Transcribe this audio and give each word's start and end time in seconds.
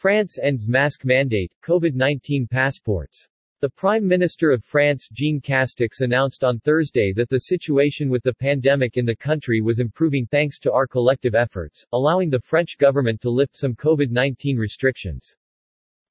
France 0.00 0.38
ends 0.42 0.66
mask 0.66 1.04
mandate, 1.04 1.52
COVID-19 1.62 2.48
passports. 2.48 3.28
The 3.60 3.68
Prime 3.68 4.08
Minister 4.08 4.50
of 4.50 4.64
France 4.64 5.10
Jean 5.12 5.42
Castex 5.42 6.00
announced 6.00 6.42
on 6.42 6.58
Thursday 6.60 7.12
that 7.12 7.28
the 7.28 7.40
situation 7.40 8.08
with 8.08 8.22
the 8.22 8.32
pandemic 8.32 8.96
in 8.96 9.04
the 9.04 9.14
country 9.14 9.60
was 9.60 9.78
improving 9.78 10.24
thanks 10.24 10.58
to 10.60 10.72
our 10.72 10.86
collective 10.86 11.34
efforts, 11.34 11.84
allowing 11.92 12.30
the 12.30 12.40
French 12.40 12.78
government 12.78 13.20
to 13.20 13.28
lift 13.28 13.54
some 13.54 13.74
COVID-19 13.74 14.56
restrictions. 14.56 15.36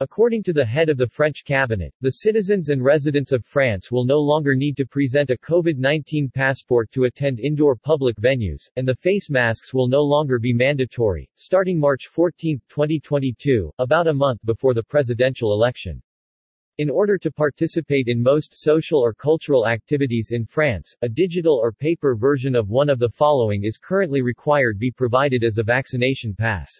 According 0.01 0.43
to 0.43 0.53
the 0.53 0.63
head 0.63 0.87
of 0.87 0.95
the 0.95 1.09
French 1.09 1.43
cabinet, 1.43 1.93
the 1.99 2.23
citizens 2.23 2.69
and 2.69 2.81
residents 2.81 3.33
of 3.33 3.43
France 3.43 3.91
will 3.91 4.05
no 4.05 4.17
longer 4.17 4.55
need 4.55 4.77
to 4.77 4.85
present 4.85 5.29
a 5.29 5.35
COVID-19 5.35 6.33
passport 6.33 6.89
to 6.93 7.03
attend 7.03 7.41
indoor 7.41 7.75
public 7.75 8.15
venues, 8.15 8.61
and 8.77 8.87
the 8.87 8.95
face 8.95 9.29
masks 9.29 9.73
will 9.73 9.89
no 9.89 10.01
longer 10.01 10.39
be 10.39 10.53
mandatory, 10.53 11.29
starting 11.35 11.77
March 11.77 12.07
14, 12.07 12.61
2022, 12.69 13.69
about 13.79 14.07
a 14.07 14.13
month 14.13 14.39
before 14.45 14.73
the 14.73 14.83
presidential 14.83 15.51
election. 15.51 16.01
In 16.77 16.89
order 16.89 17.17
to 17.17 17.29
participate 17.29 18.07
in 18.07 18.23
most 18.23 18.53
social 18.53 19.01
or 19.01 19.13
cultural 19.13 19.67
activities 19.67 20.29
in 20.31 20.45
France, 20.45 20.95
a 21.01 21.09
digital 21.09 21.55
or 21.55 21.73
paper 21.73 22.15
version 22.15 22.55
of 22.55 22.69
one 22.69 22.89
of 22.89 22.99
the 22.99 23.09
following 23.09 23.65
is 23.65 23.77
currently 23.77 24.21
required 24.21 24.79
be 24.79 24.91
provided 24.91 25.43
as 25.43 25.57
a 25.57 25.63
vaccination 25.63 26.33
pass. 26.33 26.71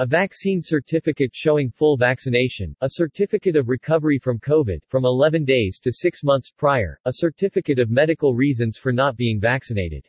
A 0.00 0.06
vaccine 0.06 0.60
certificate 0.62 1.34
showing 1.34 1.72
full 1.72 1.96
vaccination, 1.96 2.72
a 2.82 2.88
certificate 2.88 3.56
of 3.56 3.68
recovery 3.68 4.20
from 4.20 4.38
COVID 4.38 4.78
from 4.86 5.04
11 5.04 5.44
days 5.44 5.80
to 5.82 5.92
6 5.92 6.22
months 6.22 6.52
prior, 6.56 7.00
a 7.04 7.14
certificate 7.14 7.80
of 7.80 7.90
medical 7.90 8.32
reasons 8.32 8.78
for 8.78 8.92
not 8.92 9.16
being 9.16 9.40
vaccinated. 9.40 10.06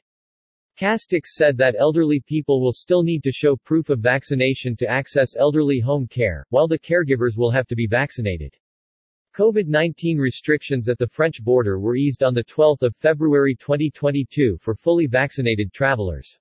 Castex 0.80 1.30
said 1.34 1.58
that 1.58 1.74
elderly 1.76 2.20
people 2.20 2.62
will 2.62 2.72
still 2.72 3.02
need 3.02 3.24
to 3.24 3.32
show 3.32 3.56
proof 3.56 3.90
of 3.90 4.00
vaccination 4.00 4.76
to 4.76 4.88
access 4.88 5.36
elderly 5.36 5.80
home 5.80 6.06
care, 6.06 6.46
while 6.52 6.68
the 6.68 6.78
caregivers 6.78 7.36
will 7.36 7.50
have 7.50 7.66
to 7.66 7.76
be 7.76 7.88
vaccinated. 7.88 8.54
COVID-19 9.36 10.20
restrictions 10.20 10.88
at 10.88 11.00
the 11.00 11.08
French 11.08 11.44
border 11.44 11.80
were 11.80 11.96
eased 11.96 12.22
on 12.22 12.36
12 12.36 12.78
February 12.96 13.56
2022 13.56 14.60
for 14.62 14.76
fully 14.76 15.08
vaccinated 15.08 15.74
travelers. 15.74 16.38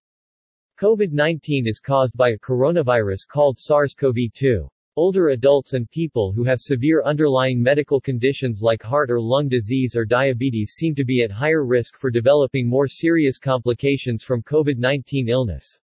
COVID-19 0.80 1.66
is 1.66 1.80
caused 1.80 2.16
by 2.16 2.28
a 2.28 2.38
coronavirus 2.38 3.26
called 3.26 3.58
SARS-CoV-2. 3.58 4.68
Older 4.94 5.30
adults 5.30 5.72
and 5.72 5.90
people 5.90 6.30
who 6.30 6.44
have 6.44 6.60
severe 6.60 7.02
underlying 7.02 7.60
medical 7.60 8.00
conditions 8.00 8.62
like 8.62 8.80
heart 8.80 9.10
or 9.10 9.20
lung 9.20 9.48
disease 9.48 9.96
or 9.96 10.04
diabetes 10.04 10.74
seem 10.76 10.94
to 10.94 11.04
be 11.04 11.24
at 11.24 11.32
higher 11.32 11.66
risk 11.66 11.98
for 11.98 12.12
developing 12.12 12.68
more 12.68 12.86
serious 12.86 13.38
complications 13.38 14.22
from 14.22 14.40
COVID-19 14.44 15.28
illness. 15.28 15.80